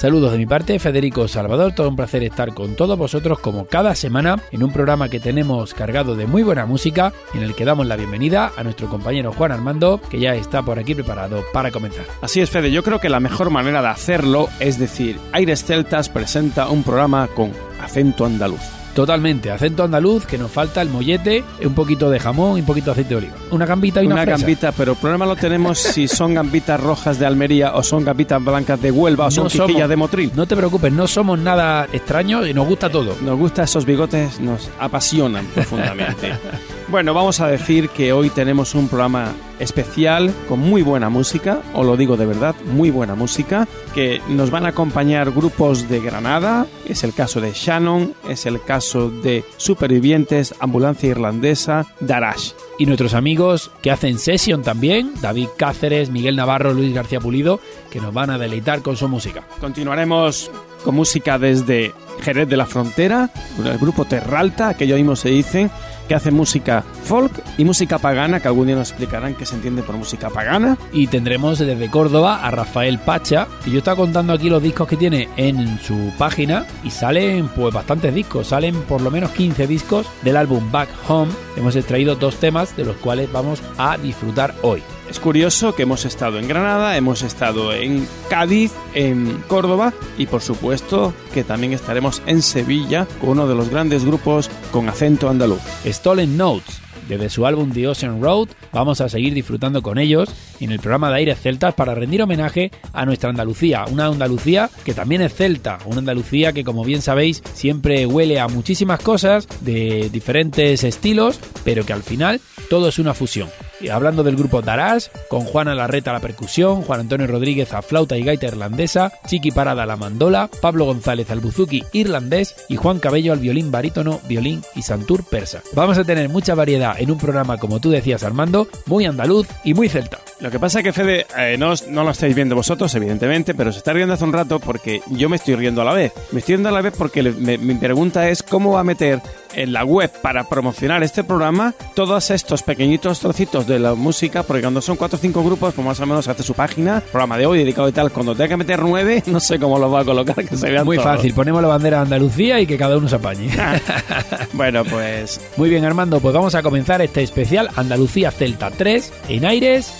[0.00, 3.94] Saludos de mi parte, Federico Salvador, todo un placer estar con todos vosotros como cada
[3.94, 7.86] semana en un programa que tenemos cargado de muy buena música en el que damos
[7.86, 12.06] la bienvenida a nuestro compañero Juan Armando, que ya está por aquí preparado para comenzar.
[12.22, 16.08] Así es, Fede, yo creo que la mejor manera de hacerlo es decir, Aires Celtas
[16.08, 18.79] presenta un programa con acento andaluz.
[18.94, 22.86] Totalmente, acento andaluz, que nos falta el mollete, un poquito de jamón y un poquito
[22.86, 23.34] de aceite de oliva.
[23.50, 24.38] Una gambita y una, Una fresa.
[24.38, 28.42] gambita, pero el problema lo tenemos si son gambitas rojas de Almería o son gambitas
[28.44, 30.32] blancas de Huelva o son No somos- de Motril.
[30.34, 33.14] No te preocupes, no somos nada extraños y nos gusta todo.
[33.22, 36.32] Nos gustan esos bigotes, nos apasionan profundamente.
[36.90, 41.86] bueno, vamos a decir que hoy tenemos un programa especial con muy buena música, os
[41.86, 46.66] lo digo de verdad, muy buena música, que nos van a acompañar grupos de Granada,
[46.88, 52.52] es el caso de Shannon, es el caso de Supervivientes, Ambulancia Irlandesa, Darash.
[52.78, 58.00] Y nuestros amigos que hacen session también, David Cáceres, Miguel Navarro, Luis García Pulido, que
[58.00, 59.44] nos van a deleitar con su música.
[59.60, 60.50] Continuaremos
[60.82, 63.30] con música desde Jerez de la Frontera,
[63.64, 65.70] el grupo Terralta, aquello mismo se dicen,
[66.10, 69.84] que hace música folk y música pagana, que algún día nos explicarán qué se entiende
[69.84, 70.76] por música pagana.
[70.92, 74.96] Y tendremos desde Córdoba a Rafael Pacha, que yo estaba contando aquí los discos que
[74.96, 80.08] tiene en su página y salen pues bastantes discos, salen por lo menos 15 discos
[80.22, 81.30] del álbum Back Home.
[81.56, 84.82] Hemos extraído dos temas de los cuales vamos a disfrutar hoy.
[85.10, 90.40] Es curioso que hemos estado en Granada, hemos estado en Cádiz, en Córdoba y por
[90.40, 95.62] supuesto que también estaremos en Sevilla con uno de los grandes grupos con acento andaluz.
[95.84, 96.80] Stolen Notes.
[97.08, 100.28] Desde su álbum The Ocean Road vamos a seguir disfrutando con ellos
[100.64, 104.94] en el programa de Aires Celtas para rendir homenaje a nuestra Andalucía, una Andalucía que
[104.94, 110.08] también es celta, una Andalucía que como bien sabéis siempre huele a muchísimas cosas de
[110.10, 113.48] diferentes estilos, pero que al final todo es una fusión.
[113.90, 118.16] Hablando del grupo Darás, con Juana Larreta a la percusión, Juan Antonio Rodríguez a flauta
[118.18, 122.98] y gaita irlandesa, Chiqui Parada a la mandola, Pablo González al buzuki irlandés y Juan
[122.98, 125.62] Cabello al violín barítono, violín y santur persa.
[125.72, 129.72] Vamos a tener mucha variedad en un programa, como tú decías Armando, muy andaluz y
[129.72, 130.18] muy celta.
[130.50, 133.78] Que pasa es que Fede, eh, no, no lo estáis viendo vosotros, evidentemente, pero se
[133.78, 136.12] está riendo hace un rato porque yo me estoy riendo a la vez.
[136.32, 138.84] Me estoy riendo a la vez porque le- me- mi pregunta es cómo va a
[138.84, 139.20] meter
[139.54, 144.62] en la web para promocionar este programa todos estos pequeñitos trocitos de la música, porque
[144.62, 147.46] cuando son cuatro o cinco grupos, pues más o menos hace su página, programa de
[147.46, 148.12] hoy dedicado y tal.
[148.12, 150.84] Cuando tenga que meter nueve, no sé cómo lo va a colocar, que se vean
[150.84, 151.16] Muy todos.
[151.16, 153.50] fácil, ponemos la bandera de Andalucía y que cada uno se apañe.
[154.52, 159.44] Bueno, pues Muy bien Armando, pues vamos a comenzar este especial Andalucía Celta 3 en
[159.46, 159.90] Aires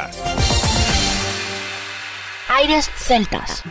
[0.00, 0.16] Celtas.
[2.48, 3.62] Aires Celtas.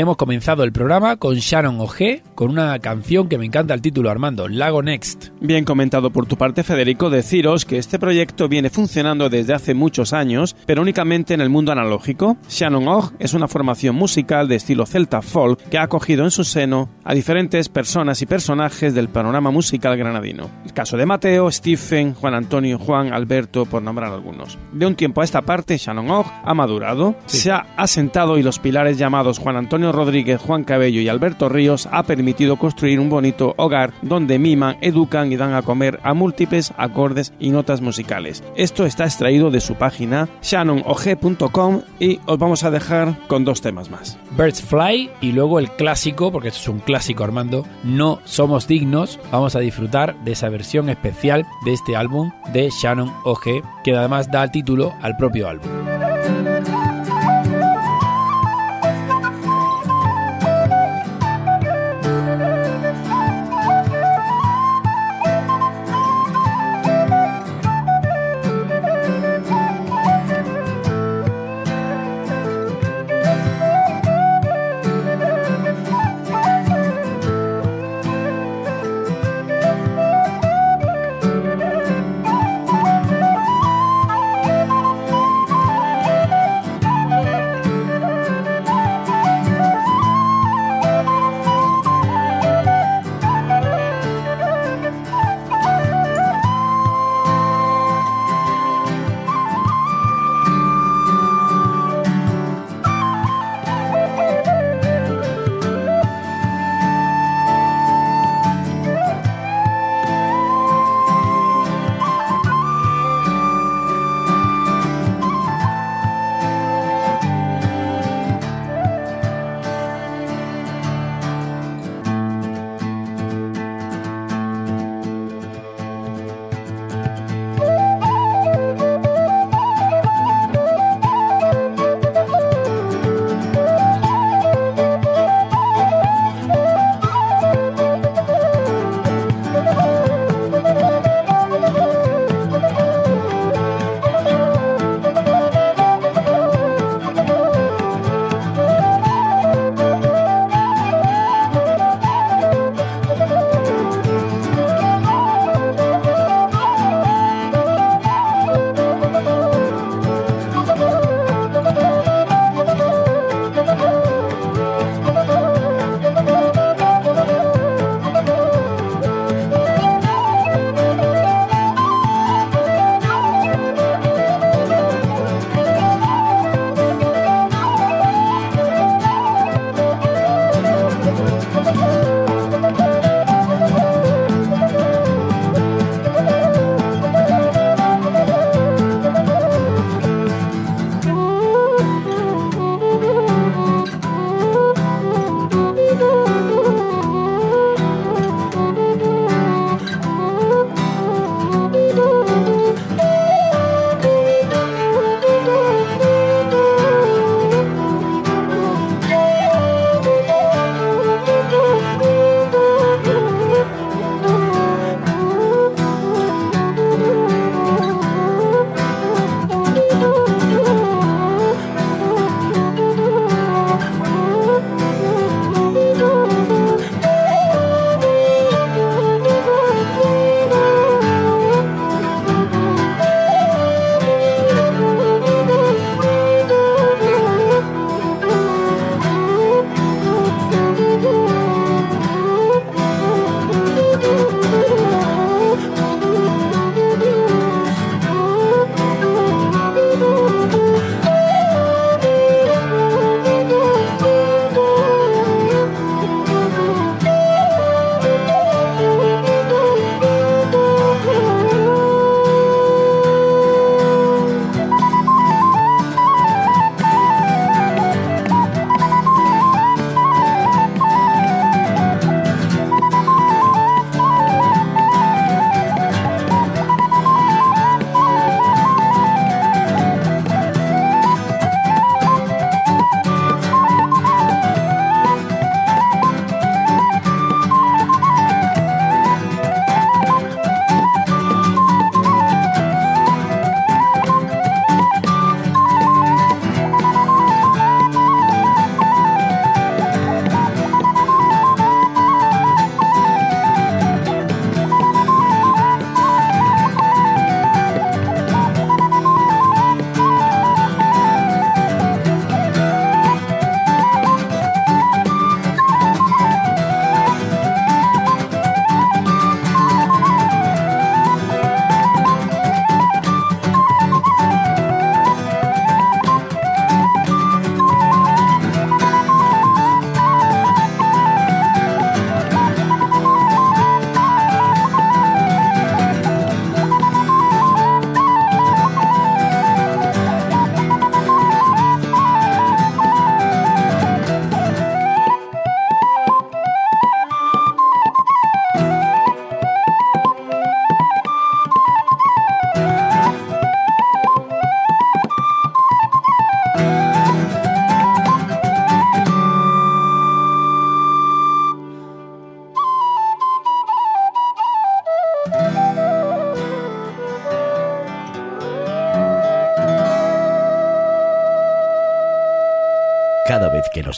[0.00, 4.10] Hemos comenzado el programa con Shannon O'G, con una canción que me encanta el título,
[4.10, 5.28] Armando, Lago Next.
[5.40, 10.14] Bien comentado por tu parte, Federico, deciros que este proyecto viene funcionando desde hace muchos
[10.14, 12.38] años, pero únicamente en el mundo analógico.
[12.48, 16.44] Shannon Og es una formación musical de estilo celta folk que ha acogido en su
[16.44, 20.50] seno a diferentes personas y personajes del panorama musical granadino.
[20.64, 24.58] El caso de Mateo, Stephen, Juan Antonio, Juan, Alberto, por nombrar algunos.
[24.72, 28.58] De un tiempo a esta parte, Shannon Og ha madurado, se ha asentado y los
[28.58, 33.54] pilares llamados Juan Antonio Rodríguez, Juan Cabello y Alberto Ríos ha permitido construir un bonito
[33.56, 38.42] hogar donde miman, educan y dan a comer a múltiples acordes y notas musicales.
[38.56, 43.90] Esto está extraído de su página shannonog.com y os vamos a dejar con dos temas
[43.90, 44.18] más.
[44.36, 49.18] Birds Fly y luego el clásico, porque esto es un clásico Armando, No Somos Dignos.
[49.30, 54.30] Vamos a disfrutar de esa versión especial de este álbum de Shannon OG, que además
[54.30, 55.68] da título al propio álbum.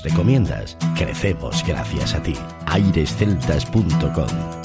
[0.03, 2.35] Recomiendas, crecemos gracias a ti.
[2.67, 4.62] airesceltas.com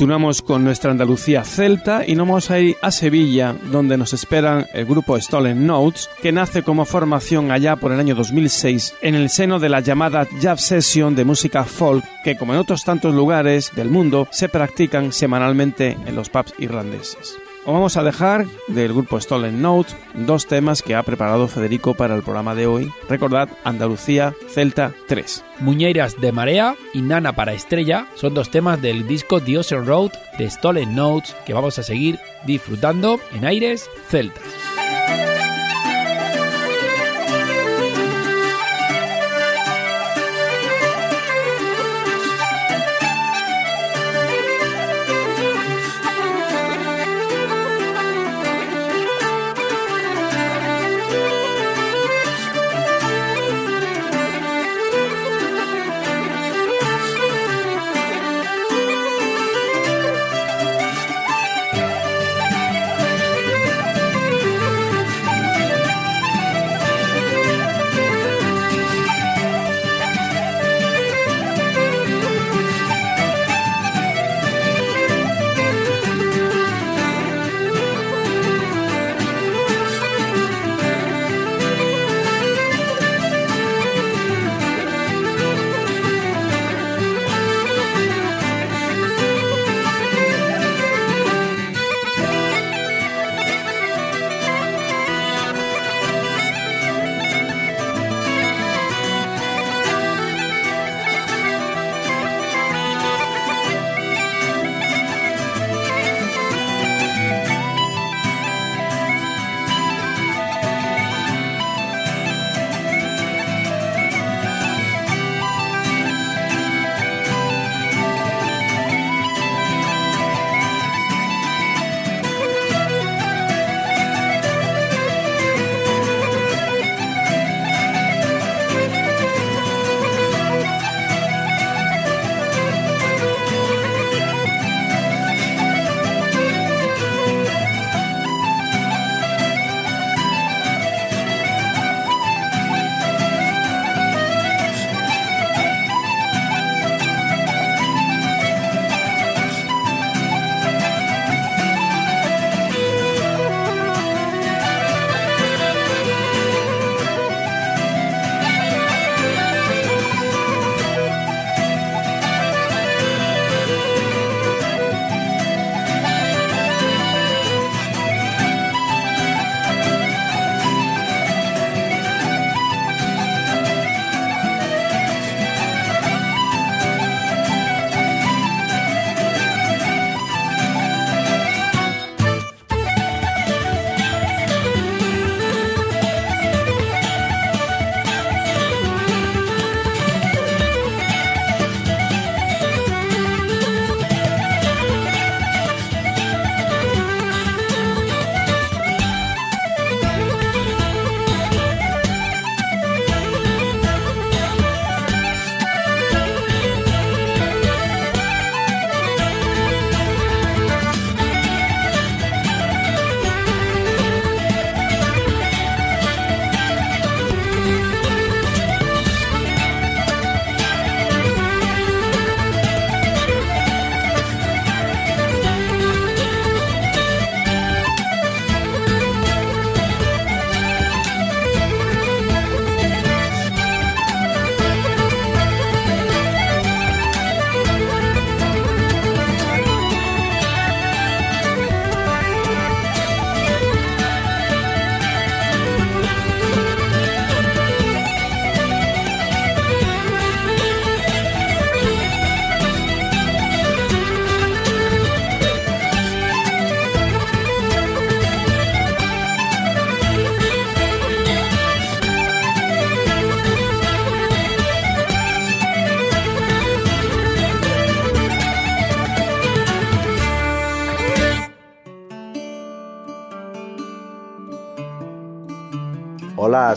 [0.00, 4.66] Continuamos con nuestra Andalucía celta y nos vamos a ir a Sevilla, donde nos esperan
[4.72, 9.28] el grupo Stolen Notes, que nace como formación allá por el año 2006 en el
[9.28, 13.72] seno de la llamada Jazz Session de música folk, que como en otros tantos lugares
[13.76, 17.36] del mundo se practican semanalmente en los pubs irlandeses.
[17.66, 22.14] Os vamos a dejar del grupo Stolen Notes dos temas que ha preparado Federico para
[22.14, 22.90] el programa de hoy.
[23.06, 25.44] Recordad Andalucía Celta 3.
[25.60, 30.12] Muñeiras de Marea y Nana para Estrella son dos temas del disco The Ocean Road
[30.38, 34.42] de Stolen Notes que vamos a seguir disfrutando en aires celtas.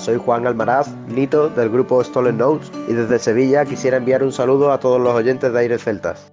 [0.03, 4.71] Soy Juan Almaraz, Nito del grupo Stolen Notes y desde Sevilla quisiera enviar un saludo
[4.71, 6.32] a todos los oyentes de Aires Celtas.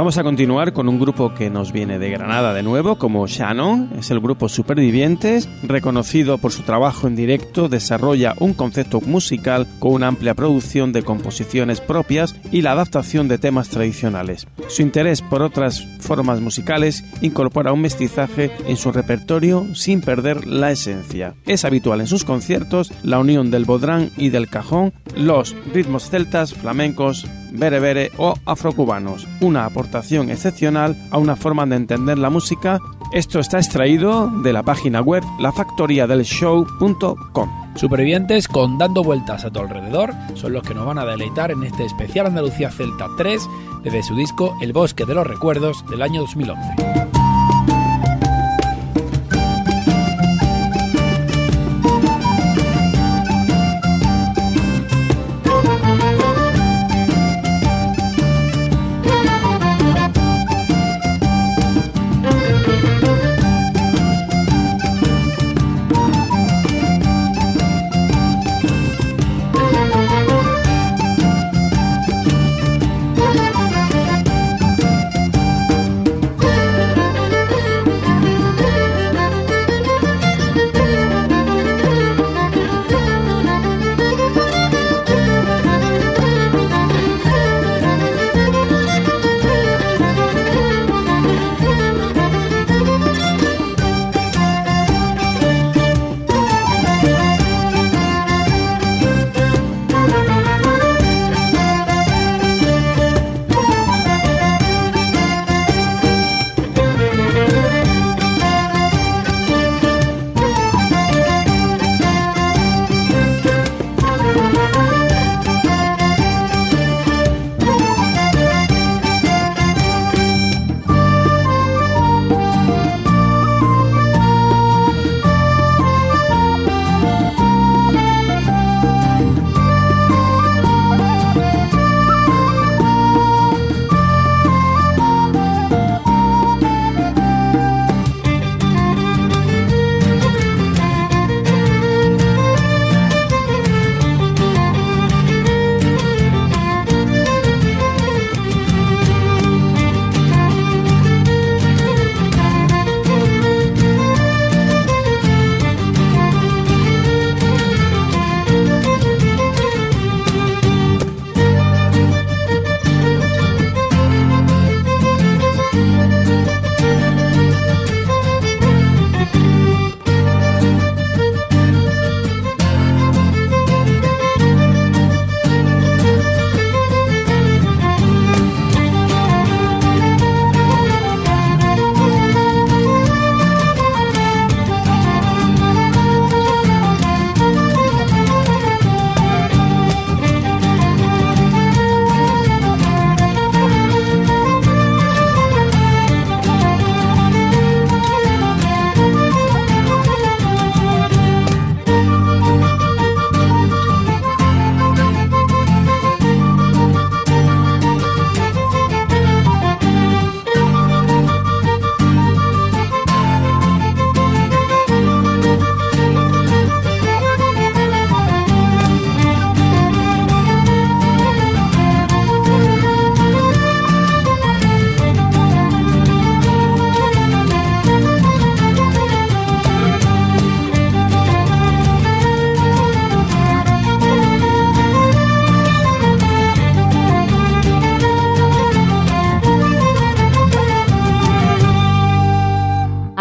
[0.00, 3.90] Vamos a continuar con un grupo que nos viene de Granada de nuevo, como Shannon,
[3.98, 9.92] es el grupo Supervivientes, reconocido por su trabajo en directo, desarrolla un concepto musical con
[9.92, 14.46] una amplia producción de composiciones propias y la adaptación de temas tradicionales.
[14.68, 20.70] Su interés por otras formas musicales incorpora un mestizaje en su repertorio sin perder la
[20.70, 21.34] esencia.
[21.44, 26.54] Es habitual en sus conciertos la unión del bodrán y del cajón, los ritmos celtas,
[26.54, 32.80] flamencos, berebere o afrocubanos, una aportación excepcional a una forma de entender la música.
[33.12, 37.50] Esto está extraído de la página web lafactoriadelshow.com.
[37.74, 41.64] Supervivientes con Dando Vueltas a tu alrededor son los que nos van a deleitar en
[41.64, 43.48] este especial Andalucía Celta 3
[43.82, 47.19] desde su disco El Bosque de los Recuerdos del año 2011.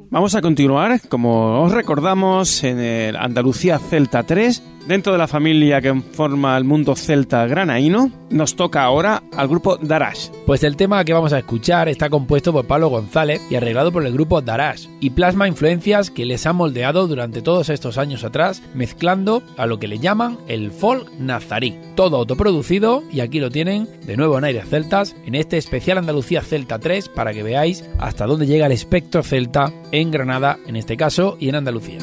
[0.09, 5.81] Vamos a continuar, como os recordamos, en el Andalucía Celta 3, dentro de la familia
[5.81, 8.11] que forma el mundo celta granaíno.
[8.29, 10.29] Nos toca ahora al grupo Darash.
[10.45, 14.05] Pues el tema que vamos a escuchar está compuesto por Pablo González y arreglado por
[14.05, 18.63] el grupo Darash y plasma influencias que les han moldeado durante todos estos años atrás,
[18.73, 21.72] mezclando a lo que le llaman el folk nazarí.
[21.95, 26.41] Todo autoproducido y aquí lo tienen de nuevo en Aires Celtas en este especial Andalucía
[26.41, 30.97] Celta 3 para que veáis hasta dónde llega el espectro celta en Granada en este
[30.97, 31.99] caso y en Andalucía.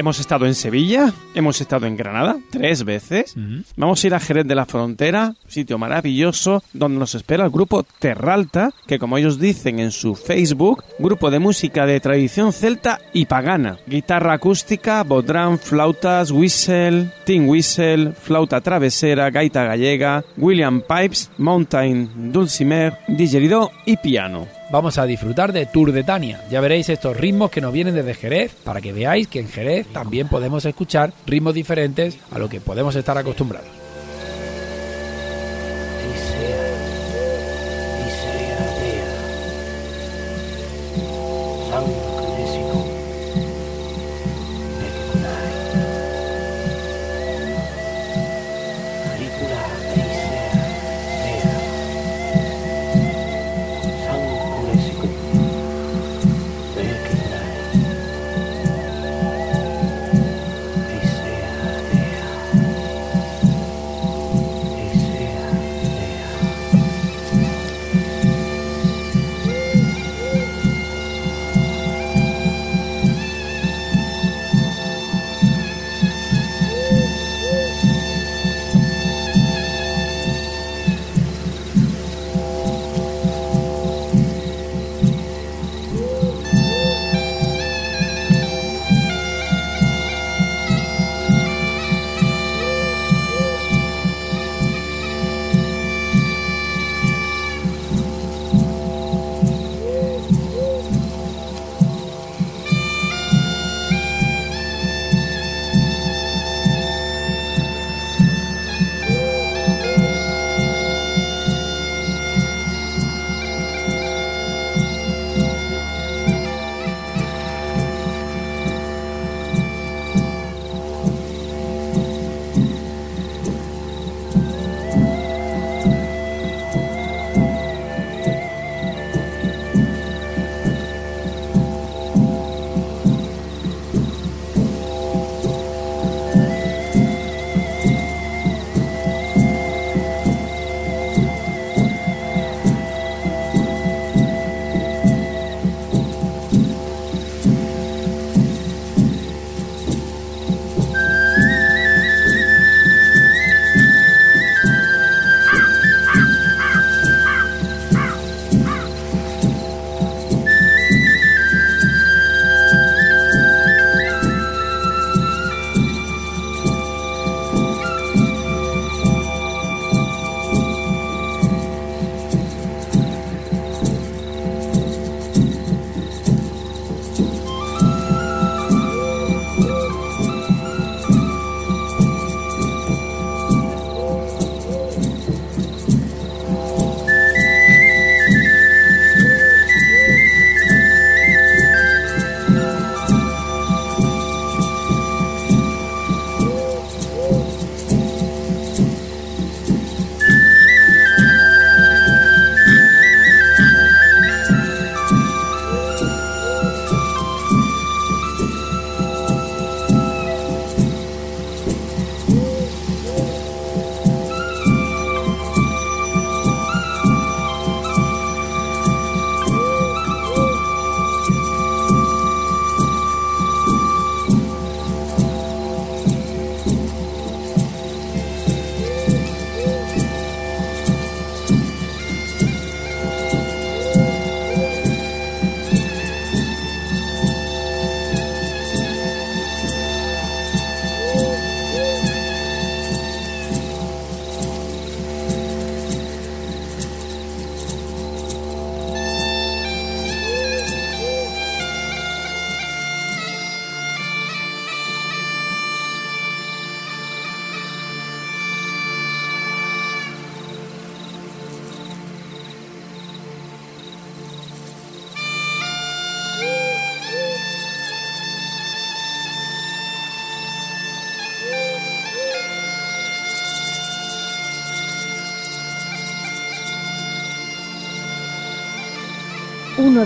[0.00, 3.34] Hemos estado en Sevilla, hemos estado en Granada tres veces.
[3.76, 7.84] Vamos a ir a Jerez de la Frontera, sitio maravilloso donde nos espera el grupo
[7.98, 13.26] Terralta, que como ellos dicen en su Facebook, grupo de música de tradición celta y
[13.26, 13.76] pagana.
[13.86, 22.96] Guitarra acústica, bodrán, flautas, whistle, tin whistle, flauta travesera, gaita gallega, William Pipes, mountain dulcimer,
[23.06, 26.42] didgeridoo y piano vamos a disfrutar de Tour de Tania.
[26.50, 29.86] Ya veréis estos ritmos que nos vienen desde Jerez, para que veáis que en Jerez
[29.88, 33.79] también podemos escuchar ritmos diferentes a lo que podemos estar acostumbrados.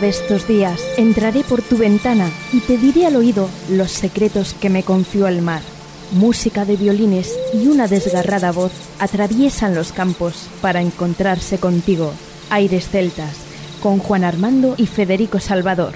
[0.09, 4.83] Estos días entraré por tu ventana y te diré al oído los secretos que me
[4.83, 5.63] confió el mar.
[6.13, 12.13] Música de violines y una desgarrada voz atraviesan los campos para encontrarse contigo.
[12.51, 13.37] Aires celtas,
[13.83, 15.95] con Juan Armando y Federico Salvador.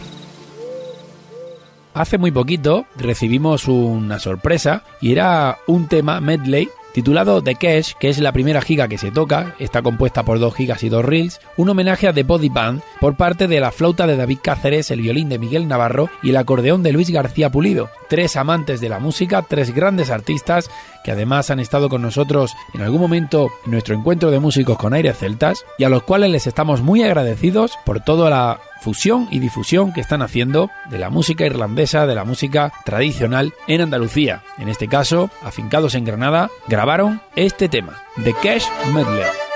[1.94, 6.68] Hace muy poquito recibimos una sorpresa y era un tema medley
[6.98, 10.52] titulado The Cash, que es la primera giga que se toca, está compuesta por dos
[10.52, 14.08] gigas y dos reels, un homenaje a The Body Band por parte de la flauta
[14.08, 17.88] de David Cáceres, el violín de Miguel Navarro y el acordeón de Luis García Pulido.
[18.08, 20.70] Tres amantes de la música, tres grandes artistas
[21.04, 24.92] que además han estado con nosotros en algún momento en nuestro encuentro de músicos con
[24.92, 29.38] aires celtas y a los cuales les estamos muy agradecidos por toda la fusión y
[29.38, 34.42] difusión que están haciendo de la música irlandesa, de la música tradicional en Andalucía.
[34.58, 39.47] En este caso, afincados en Granada, grabaron este tema, The Cash Medley.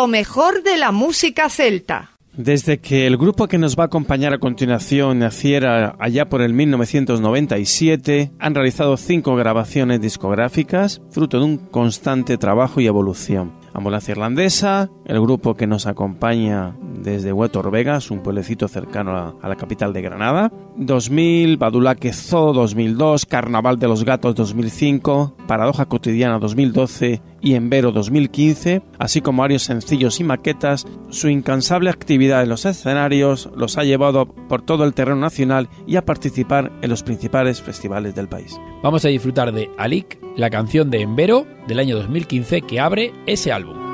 [0.00, 2.12] Lo mejor de la música celta.
[2.32, 6.54] Desde que el grupo que nos va a acompañar a continuación naciera allá por el
[6.54, 13.52] 1997, han realizado cinco grabaciones discográficas, fruto de un constante trabajo y evolución.
[13.74, 19.56] Ambulancia Irlandesa, el grupo que nos acompaña desde Huetor Vegas, un pueblecito cercano a, la
[19.56, 20.50] capital de Granada.
[20.76, 28.82] 2000, Badulaque Zoo 2002, Carnaval de los Gatos 2005, Paradoja Cotidiana 2012 y Envero 2015,
[28.98, 34.26] así como varios sencillos y maquetas, su incansable actividad en los escenarios los ha llevado
[34.26, 38.58] por todo el terreno nacional y a participar en los principales festivales del país.
[38.82, 43.52] Vamos a disfrutar de Alik, la canción de Envero del año 2015 que abre ese
[43.52, 43.89] álbum.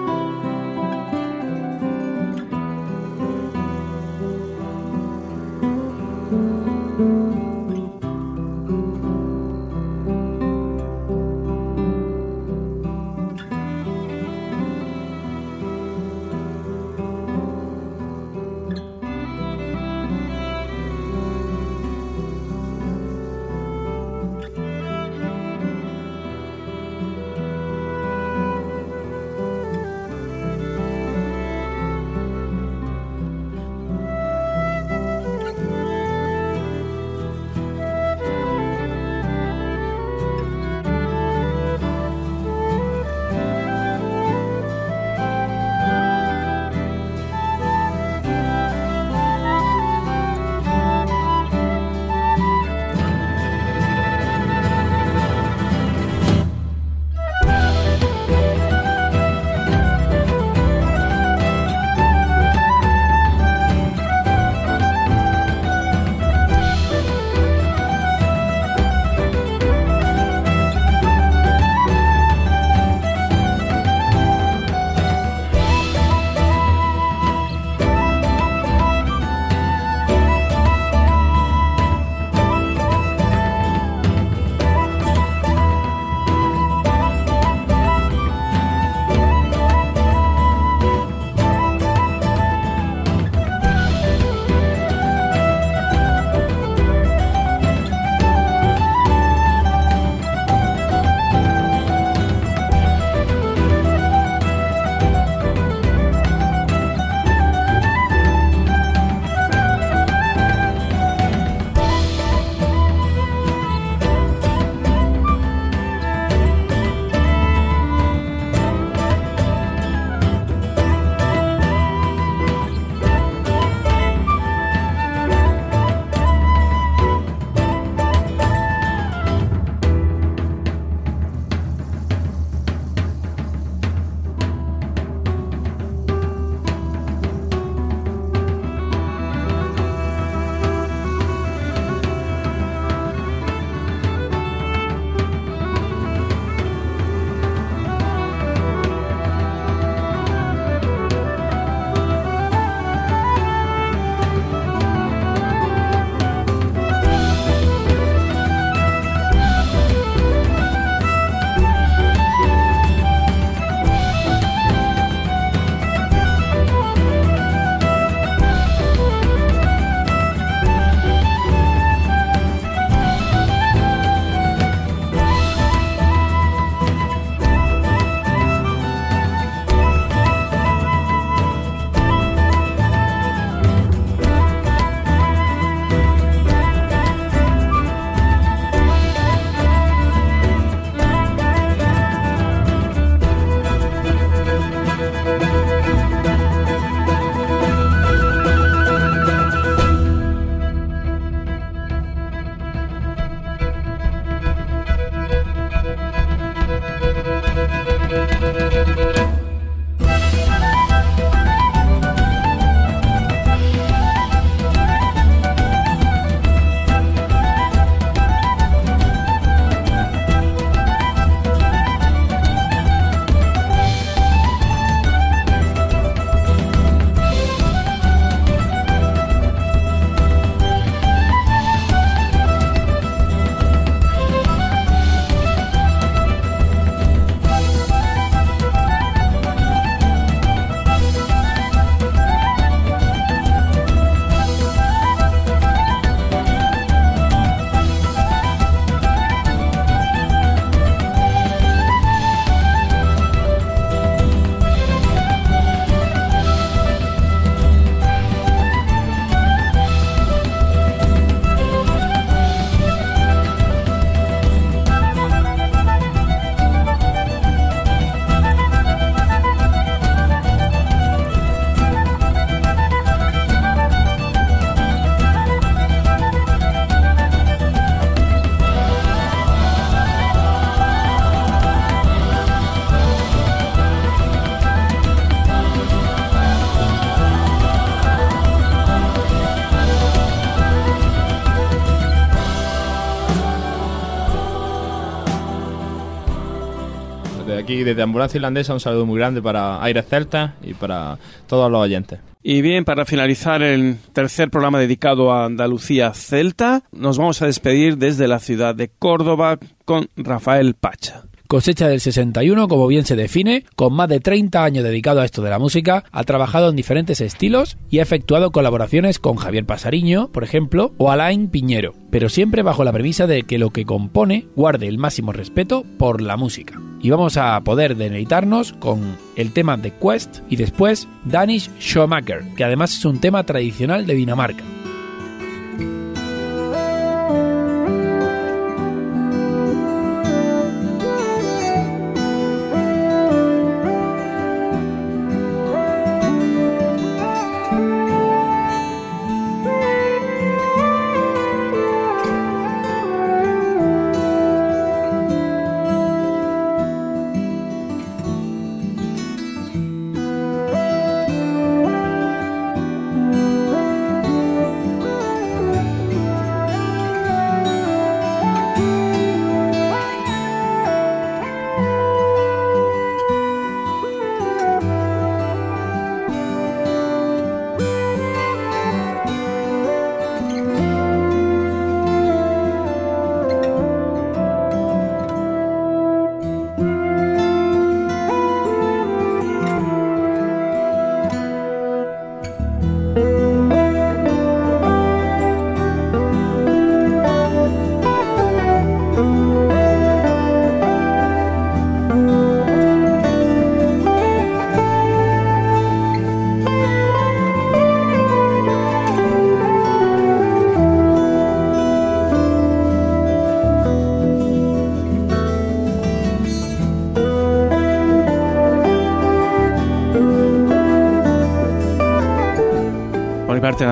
[297.87, 302.21] Desde Ambulancia Irlandesa un saludo muy grande para Aires Celtas y para todos los oyentes.
[302.43, 307.99] Y bien, para finalizar el tercer programa dedicado a Andalucía Celta, nos vamos a despedir
[307.99, 311.25] desde la ciudad de Córdoba con Rafael Pacha.
[311.47, 315.43] Cosecha del 61, como bien se define, con más de 30 años dedicado a esto
[315.43, 320.29] de la música, ha trabajado en diferentes estilos y ha efectuado colaboraciones con Javier Pasariño,
[320.33, 324.47] por ejemplo, o Alain Piñero, pero siempre bajo la premisa de que lo que compone
[324.57, 326.81] guarde el máximo respeto por la música.
[327.01, 332.65] Y vamos a poder deleitarnos con el tema de Quest y después Danish Showmaker, que
[332.65, 334.65] además es un tema tradicional de Dinamarca.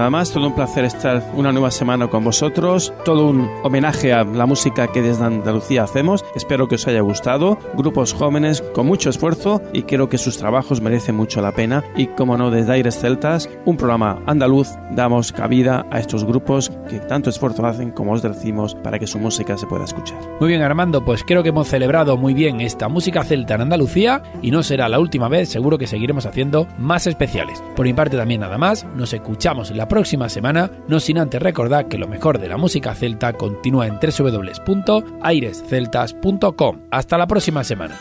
[0.04, 4.22] Nada más, todo un placer estar una nueva semana con vosotros, todo un homenaje a
[4.22, 9.08] la música que desde Andalucía hacemos, espero que os haya gustado, grupos jóvenes con mucho
[9.08, 11.82] esfuerzo y creo que sus trabajos merecen mucho la pena.
[11.96, 17.00] Y como no desde Aires Celtas, un programa andaluz, damos cabida a estos grupos que
[17.00, 20.18] tanto esfuerzo hacen como os decimos para que su música se pueda escuchar.
[20.38, 24.22] Muy bien Armando, pues creo que hemos celebrado muy bien esta música celta en Andalucía
[24.42, 27.62] y no será la última vez, seguro que seguiremos haciendo más especiales.
[27.74, 29.93] Por mi parte también nada más, nos escuchamos la próxima
[30.28, 36.80] semana, no sin antes recordar que lo mejor de la música celta continúa en www.airesceltas.com.
[36.90, 38.00] Hasta la próxima semana.